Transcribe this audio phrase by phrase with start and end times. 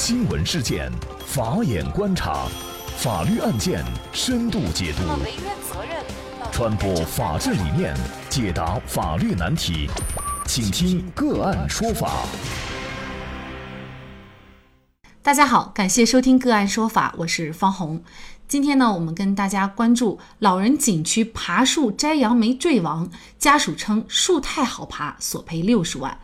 [0.00, 0.88] 新闻事件，
[1.26, 2.46] 法眼观察，
[2.98, 5.02] 法律案件深度解读，
[6.52, 7.96] 传播法治理念，
[8.30, 9.90] 解答法律难题，
[10.46, 12.24] 请听个案说法。
[15.20, 18.00] 大家好，感谢收听个案说法，我是方红。
[18.46, 26.16] 今天呢，我们跟大家关注老人景区爬树摘杨梅坠亡，家属称树太好爬，索赔六十万。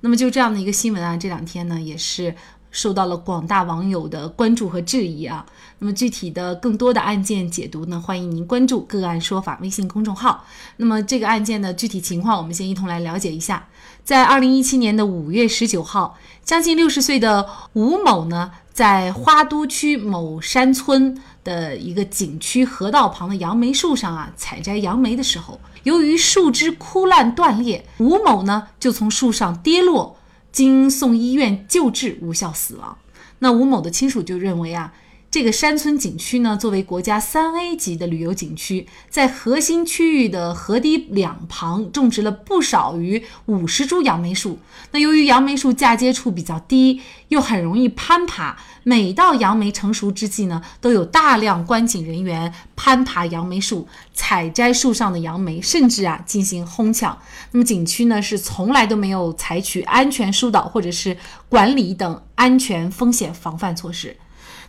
[0.00, 2.36] 那么就这样的一个新闻啊，这两天呢也是
[2.76, 5.46] 受到了广大网友的关注和质疑啊。
[5.78, 10.44] 那么具体的更多的案件解读呢，欢迎您关注“个案说法”微信公众号。
[10.76, 13.66] 那么这个案件的具体情况，我们先一同来了解一下。
[14.04, 25.58] 在二零一七年的五月十九号，将近六十岁的吴某呢，在花都区某山村的一个景区河道旁的杨梅树上啊，采摘杨梅的时候。
[25.82, 30.15] 由于树枝枯烂断裂，吴某呢就从树上跌落，
[30.56, 32.96] 经送医院救治无效死亡。
[33.40, 34.94] 那吴某的亲属就认为啊。
[35.36, 44.58] 这个山村景区呢，作为国家三 A 级的旅游景区，在核心区域的河堤两旁种植了不少于五十株杨梅树。
[44.92, 57.18] 那由于杨梅树嫁接处比较低，又很容易攀爬，每到杨梅成熟之际呢，都有大量观景人员攀爬杨梅树，采摘树上的杨梅，甚至啊进行哄抢。
[57.50, 61.18] 那么景区呢，是从来都没有采取安全疏导或者是
[61.50, 64.16] 管理等安全风险防范措施。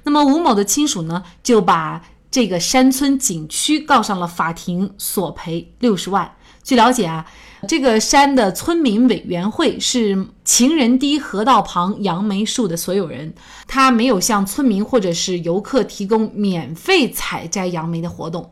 [0.07, 6.31] 那么吴某的亲属呢，就把这个山村景区告上了法庭，索赔六十万。
[6.63, 7.25] 据了解啊，
[7.67, 13.33] 这个山的村民委员会是情人堤河道旁杨梅树的所有人，
[13.67, 18.49] 他没有向村民或者是游客提供免费采摘杨梅的活动。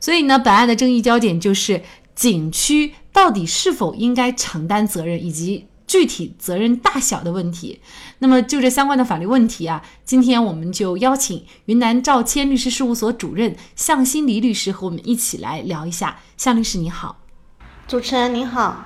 [0.00, 1.82] 所以呢，本案的争议焦点就是
[2.16, 5.66] 景区到底是否应该承担责任，以及。
[5.86, 7.80] 具体责任大小的问题，
[8.18, 16.18] 那么就这相关的法律问题啊，今天我们就邀请云南赵谦律师事务所主任向新黎律师和我们一起来聊一下。
[16.36, 17.16] 向律师你好，
[17.86, 18.84] 主持人您好，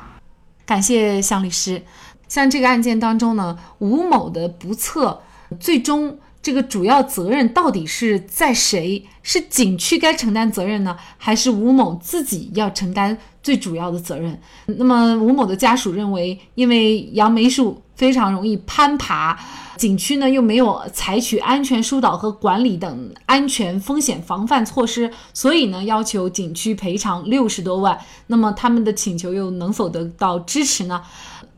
[0.66, 1.82] 感谢向律师。
[2.28, 5.22] 像这个案件当中呢，吴某的不测，
[5.58, 9.04] 最终这个主要责任到底是在谁？
[9.22, 13.18] 是景区该承担责任呢，还是吴某自己要承担？
[13.42, 14.38] 最主要的责任。
[14.66, 19.38] 那么吴某的家属认为，因为杨梅树非常容易攀爬，
[19.76, 27.98] 景区呢又没有采取安全疏导和管理等安全风险防范措施，所以呢要求景区赔偿六十多万。
[28.26, 31.02] 那么他们的请求又能否得到支持呢？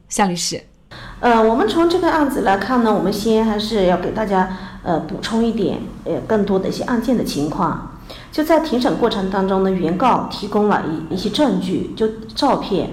[0.08, 0.62] 夏律师，
[1.20, 7.91] 呃，我们从这个案子来看呢，我们先还是要给大家呃补充一点呃更多的一些案件的情况。
[8.30, 12.90] 就在庭审过程当中呢，原告提供了一一些证据，就照片，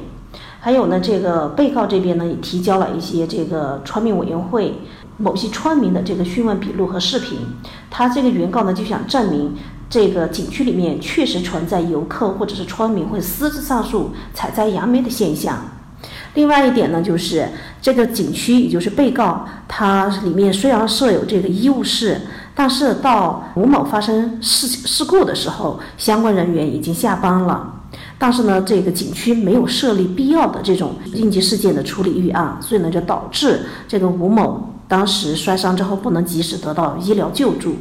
[0.59, 4.75] 还有呢，这个被告这边呢也提交了一些这个村民委员会
[5.17, 7.39] 某些村民的这个讯问笔录和视频。
[7.89, 9.55] 他这个原告呢就想证明
[9.89, 15.57] 这个景区里面确实存在游客或者是村民会私自上树采摘杨梅的现象。
[16.33, 17.47] 另外一点呢，就是
[17.81, 22.21] 这个景区，也就是被告，它里面虽然设有这个医务室。
[22.59, 27.75] 但是到吴某发生事事故的时候，相关人员已经下班了。
[28.17, 34.73] 但是呢，这个景区没有设立必要的这种应急事件的处理预案，所以呢，就导致这个吴某。
[34.89, 37.75] 当时摔伤之后不能及时得到医疗救助，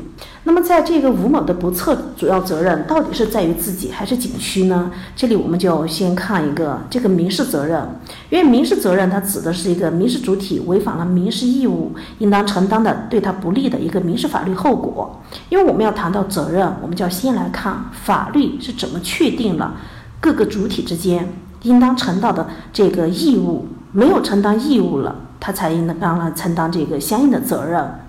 [0.45, 4.91] 那么在这个吴某的不测，主要责任到底是在于自己还是景区呢？
[5.17, 7.83] 这里我们就先看一个这个民事责任，
[8.31, 15.21] 因为民事责任它指的是一个民事主体违反了民事义务，应当承担的对他不利的一个民事法律后果。
[15.49, 19.75] 因为我们要谈到责任，我们就要先来看法律是怎么确定了
[20.21, 25.15] 各个主体之间应当承担的这个义务，没有承担义务了。
[25.41, 28.01] 他才应当来承担这个相应的责任。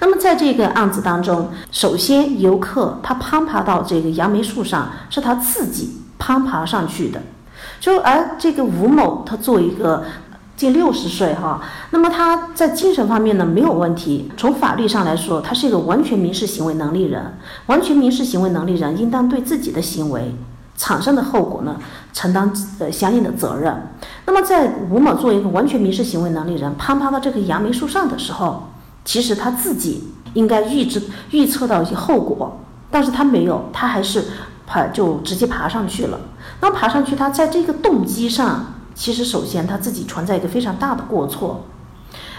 [0.00, 7.22] 那么在这个案子当中，首先游客他攀爬到这个杨梅树上，是他自己攀爬上去的。
[7.82, 10.04] 就而这个吴某，他作为一个
[10.56, 11.60] 近六十岁哈，
[11.90, 14.30] 那么他在精神方面呢没有问题。
[14.36, 17.34] 从法律上来说，他是一个完全民事行为能力人。
[17.66, 20.32] 完全民事行为能力人应当对自己的行为。
[20.76, 21.74] 产生的后果呢，
[22.12, 23.90] 承担呃相应的责任。
[24.26, 28.68] 那么，在吴某作为一个完全民事行为能力人，攀爬到这个杨梅树上的时候，
[29.04, 31.02] 其实他自己应该预知
[31.32, 32.60] 预测到一些后果，
[32.92, 34.24] 但是他没有，他还是
[34.68, 36.20] 爬就直接爬上去了。
[36.62, 41.66] 那爬上去，他在这个动机上，其实首先他自己存在一个非常大的过错。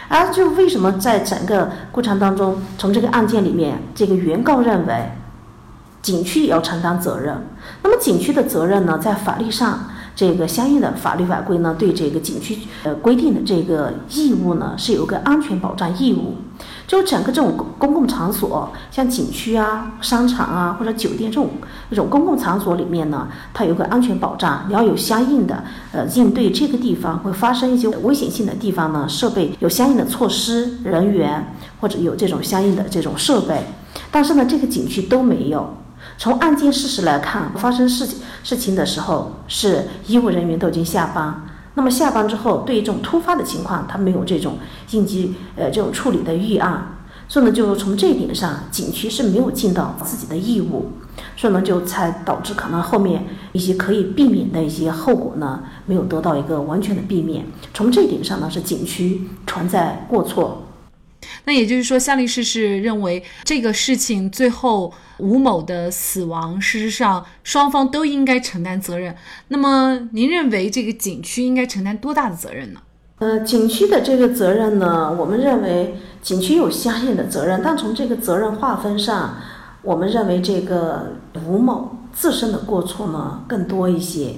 [0.08, 5.12] 而就为什么在整个过程当中，从这个案件里面，这个原告认为。
[6.02, 7.48] 景区也要承担责任，
[7.82, 9.86] 那么景区的责任呢，在法律上
[10.16, 16.36] 这个相应的法律法规呢，对这个景区呃规定的这个义务呢，是有个安全保障义务。
[16.86, 21.50] 就整个这种公共场所，像景区啊、商场啊或者酒店这种
[21.90, 33.64] 这种公共场所里面呢，它有个安全保障，你要有相应的呃应对这个地方会发生一些危险性的地方呢，设备有相应的措施、人员或者有这种相应的这种设备。
[34.12, 35.74] 但是呢，这个景区都没有。
[36.18, 38.08] 从案件事实来看，发生事
[38.44, 41.46] 事情的时候，是医务人员都已经下班。
[41.76, 44.58] 那么下班之后，对于这种突发的情况，他没有这种
[44.92, 50.92] 应急呃这种处理的预案，所以呢，就从这一点上，景区是没有尽到自己的义务，
[51.36, 57.44] 所以呢，就才导致可能后面一些可以避免的一些后果呢，没有得到一个完全的避免。
[57.74, 60.62] 从这一点上呢，是景区存在过错。
[61.46, 69.16] 那也就是说，夏律师是认为这个事情最后吴某的死亡，事实上双方都应该承担责任。
[69.50, 72.80] 那么，您认为这个景区应该承担多大的责任呢？
[73.20, 79.38] 呃，景区的这个责任呢，我们认为景区有相应的责任，但从这个责任划分上，
[79.82, 81.14] 我们认为这个
[81.46, 84.36] 吴某自身的过错呢更多一些。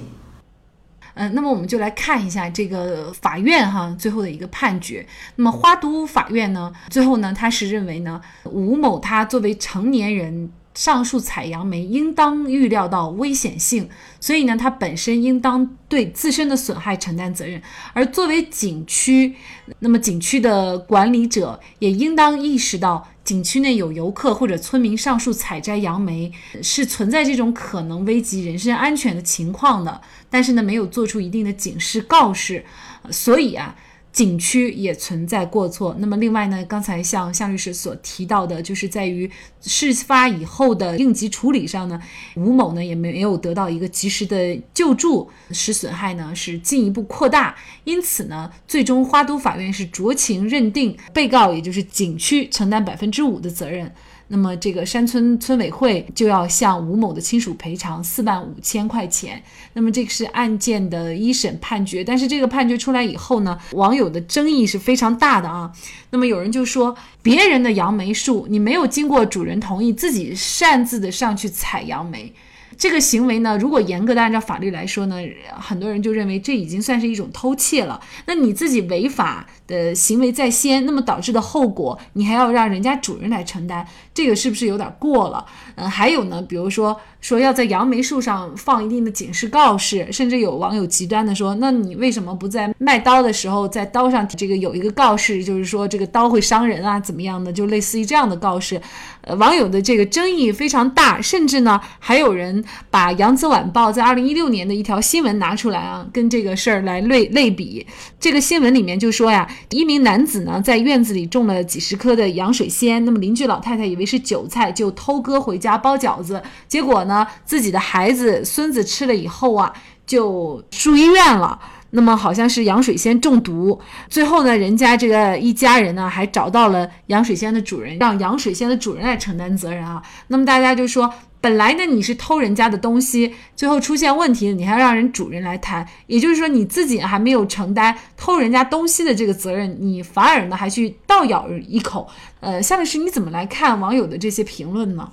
[1.18, 5.04] 嗯，那么我们就来看一下这个法院哈最后的一个判决。
[5.36, 13.88] 那么花都法院呢，最后呢，他是认为呢，吴某他作为成年人上述采杨梅，应当预料到危险性，
[14.20, 17.60] 所以呢，他本身应当对自身的损害承担责任。
[17.94, 19.34] 而作为景区，
[19.78, 23.08] 那么景区的管理者也应当意识到。
[23.24, 26.30] 景区内有游客或者村民上树采摘杨梅，
[26.62, 30.00] 是存在这种可能危及人身安全的情况的，
[30.30, 32.64] 但是呢，没有做出一定的警示告示，
[33.10, 33.74] 所以啊。
[34.16, 35.94] 景区也存在过错。
[35.98, 39.30] 那么，另外呢，刚才像向律师所提到的，就是在于
[39.60, 42.00] 事发以后的应急处理上呢，
[42.34, 47.54] 吴某呢也没有得到一个及时的救助，使损害呢是进一步扩大。
[47.84, 53.92] 因此呢，最终花都法院是酌情认定被告，也就是景区承担百分之五的责任。
[54.28, 59.40] 那么，这个山村村委会就要向吴某的亲属赔偿四万五千块钱。
[59.74, 62.02] 那么，这个是案件的一审判决。
[62.02, 65.70] 但是，这个判决出来以后呢，网友的争议是非常大的啊。
[66.10, 72.32] 那么，有人就说，别人的杨梅树，你没有经过主人同意，自己擅自的上去采杨梅。
[72.78, 75.16] 这个行为呢，如果严格的按照法律来说呢，
[75.58, 78.00] 很多人就认为这已经算是一种偷窃了。
[78.26, 85.44] 那你自己违法的行为在先，那么导致的后果，你还要让人家主人来承担，这个是不是有点过了？
[85.76, 97.52] 嗯，还有呢，比如说说要在杨梅树上放一定的警示告示，甚至有网友极端的说，那你为什么不在卖刀的时候在刀上这个有一个告示，就是说这个刀会伤人啊，怎么样的？
[97.52, 98.80] 就类似于这样的告示。
[99.22, 107.86] 呃，网友的这个争议非常大，甚至呢，还有人把《扬子晚报》在二零一六年的一条新闻拿出来啊，跟这个事儿来类类比。
[108.18, 119.72] 这个新闻里面就说呀，一名男子呢在院子里种了几十棵的洋水仙，那么邻居老太太以为是韭菜，就偷割回家包饺子，结果呢，自己的孩子孙子吃了以后啊，
[120.06, 121.58] 就住医院了。
[121.90, 123.80] 那么好像是洋水仙中毒，
[124.10, 130.02] 最后呢，人家这个一家人呢还找到了洋水仙的主人，让洋水仙的主人来承担责任啊。
[130.26, 131.10] 那么大家就说，
[131.46, 142.08] 本来呢你是偷人家的东西，最后出现问题，你还要让人主人来谈，也就是说你自己还没有承担偷人家东西的这个责任，你反而呢还去倒咬一口。
[142.40, 145.08] 呃，下面是你怎么来看网友的这些评论呢？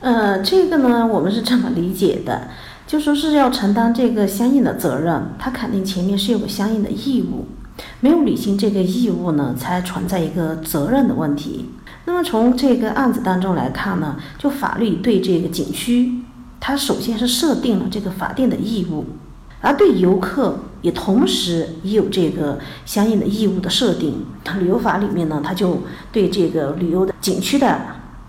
[0.00, 2.48] 呃，这个呢，我们是这么理解的。
[2.86, 7.46] 就说是要承担这个相应的责任，他肯定前面是有个相应的义务，
[8.00, 11.68] 没有履行这个义务呢，才存在一个责任的问题。
[12.08, 16.10] 那么从这个案子当中来看呢，就法律对这个景区，
[16.58, 19.04] 它首先是设定了这个法定的义务，
[19.60, 24.24] 而对游客也同时也有这个相应的义务的设定。
[24.58, 27.78] 旅游法里面呢，它就对这个旅游的景区的。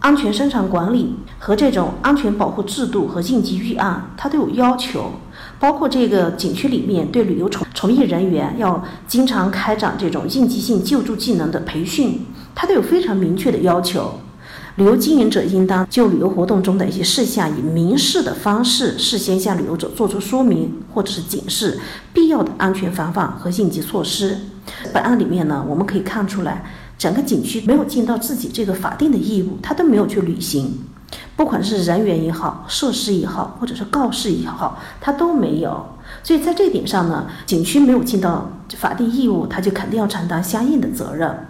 [0.02, 5.12] 安全生产管理和这种安全保护制度和应急预案，它都有要求，
[5.60, 12.22] 包括这个景区里面对旅游从从业人员要经常开展这种应急性救助技能的培训，
[12.62, 14.20] 它都有非常明确的要求。
[14.76, 21.80] 旅游经营者应当就旅游活动中的一些事项，以明示的方式事先向旅游者做出说明或者是警示，
[22.12, 24.40] 必要的安全防范和应急措施。
[24.94, 26.66] 本案里面呢，我们可以看出来。
[26.98, 30.80] 整个景区没有尽到自己这个法定的义务，他都没有去履行，
[31.38, 35.82] 不管是人员也好，设施也好，或者是告示也好，他都没有。
[36.22, 41.48] 所以在这点上呢，景区没有尽到法定义务，他就肯定要承担相应的责任。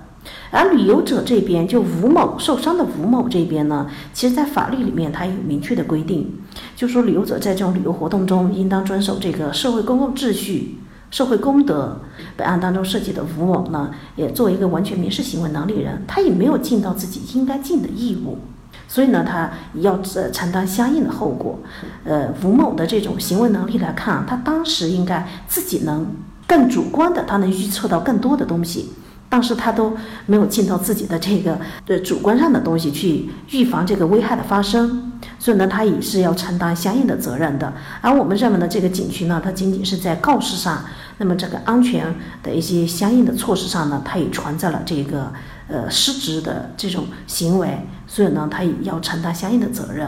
[0.52, 6.28] 而旅游者这边，就吴某受伤的吴某这边呢，其实在法律里面它有明确的规定，
[6.76, 10.80] 就说旅游者在这种旅游活动中应当遵守这个社会公共秩序、
[11.12, 12.02] 社会公德。
[12.36, 18.40] 本案当中涉及的吴某呢，也作为一个完全民事行为能力人，他也没有尽到自己应该尽的义务，
[18.88, 21.60] 所以呢，他要呃承担相应的后果。
[22.06, 26.08] 呃，吴某的这种行为能力来看，他当时应该自己能
[26.48, 28.94] 更主观的，他能预测到更多的东西。
[29.30, 29.96] 但是他都
[30.26, 31.56] 没有尽到自己的这个
[31.86, 37.72] 呃主观上的东西去预防这个危害的发生，所以呢，他也是要承担相应的责任的。
[38.02, 40.84] 而我们认为呢，这个景区呢，它仅仅是在告示上，
[41.20, 45.32] 那么这个安全的一些相应的措施上呢，它也存在了这个
[45.68, 50.08] 呃失职的这种行为，所以呢，他也要承担相应的责任。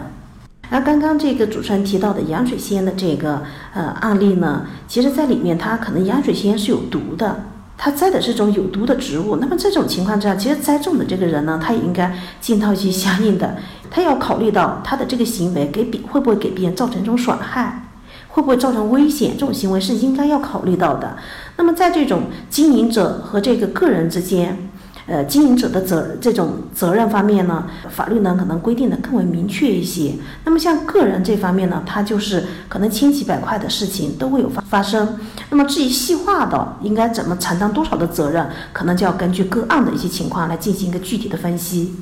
[0.71, 7.39] 而刚刚这个主持人提到的洋水仙的这个呃案例呢，其实在里面它可能洋水仙是有毒的。
[7.83, 13.57] 他栽的是种有毒的植物，那么这种情况之下，其实栽种的这个人呢，他也应该尽到一些相应的，
[13.89, 17.87] 他要考虑到他的这个行为给别会不会给别人造成一种损害，
[18.27, 21.17] 会不会造成危险，这种行为是应该要考虑到的。
[21.57, 24.69] 那么在这种经营者和这个个人之间。
[25.11, 30.13] 呃，经营者的责这种责任方面呢，法律呢可能规定的更为明确一些。
[30.45, 35.19] 那么像个人这方面呢，他就是可能千奇百怪的事情都会有发发生。
[35.49, 41.93] 那么至于细化的应该怎么承担多少的责任，可能就要根据个案的一些情况来进行一个具体的分析。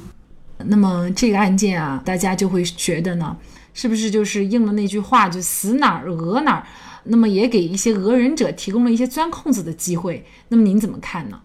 [0.66, 3.36] 那么这个案件啊，大家就会觉得呢，
[3.74, 6.64] 是不是就是应了那句话，就死哪儿讹哪儿？
[7.06, 10.24] 那么也给一些讹人者提供了一些钻空子的机会。
[10.50, 11.40] 那么您怎么看呢？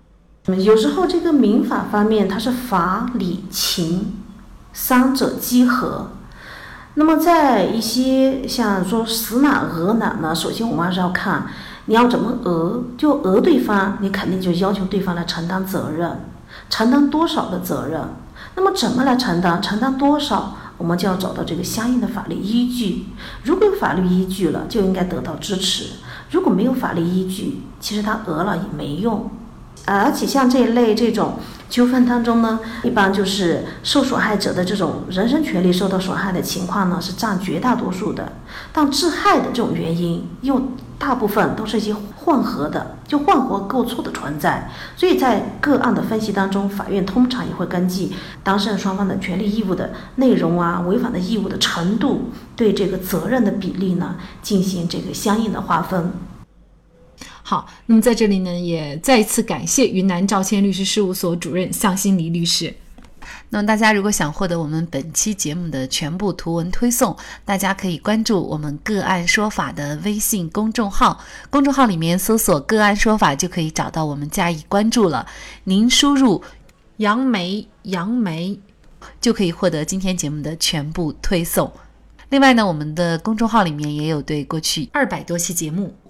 [0.53, 4.13] 有时候这个民法方面，它是法理情
[4.75, 6.11] 三者结合。
[6.97, 10.35] 那么在一些像说死哪讹哪呢？
[10.35, 11.47] 首先我们还是要看
[11.87, 16.21] 你要怎么讹，就讹对方，你肯定就要求对方来承担责任，
[16.69, 18.03] 承担多少的责任？
[18.55, 19.63] 那么怎么来承担？
[19.63, 20.57] 承担多少？
[20.77, 23.07] 我们就要找到这个相应的法律依据。
[23.45, 29.31] 如果有法律依据了，就应该得到支持；如果没有法律依据，其实他讹了也没用。
[29.87, 31.39] 而且像这一类这种
[31.69, 38.33] 纠纷当中呢，一般就是受损害者的这种人身权利受到损害的情况呢，是占绝大多数的。
[38.73, 40.63] 但致害的这种原因又
[40.99, 44.71] 大部分都是一些混合的，就混合过错的存在。
[44.97, 48.11] 所以在个案的分析当中，法院通常也会根据
[48.43, 56.13] 当事人双方的权利义务的内容啊，违反的义务的程度，对这个责任的比例呢，进行这个相应的划分。
[57.55, 62.75] 好，那么在这里呢，也再一次感谢云南赵谦律师事务所主任向心黎律师。
[63.49, 75.25] 那么大家如果想获得我们本期节目的全部图文推送，大家可以关注我们“个案说法”的微信公众号，公众号里面搜索“个案说法”就可以找到我们加以关注了。
[75.63, 76.43] 您输入
[76.99, 78.59] “杨梅杨梅”，
[79.23, 81.71] 就可以获得今天节目的全部推送。
[82.31, 85.95] 另外呢，我们的公众号里面也有对过去二百多期节目。